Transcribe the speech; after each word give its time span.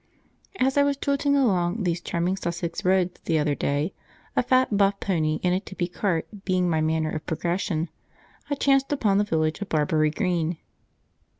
As 0.59 0.77
I 0.79 0.83
was 0.83 0.97
jolting 0.97 1.35
along 1.35 1.83
these 1.83 2.01
charming 2.01 2.35
Sussex 2.35 2.83
roads 2.83 3.21
the 3.25 3.37
other 3.37 3.53
day, 3.53 3.93
a 4.35 4.41
fat 4.41 4.75
buff 4.75 4.99
pony 4.99 5.39
and 5.43 5.53
a 5.53 5.59
tippy 5.59 5.87
cart 5.87 6.27
being 6.43 6.67
my 6.67 6.81
manner 6.81 7.11
of 7.11 7.27
progression, 7.27 7.87
I 8.49 8.55
chanced 8.55 8.91
upon 8.91 9.19
the 9.19 9.23
village 9.23 9.61
of 9.61 9.69
Barbury 9.69 10.09
Green. 10.09 10.57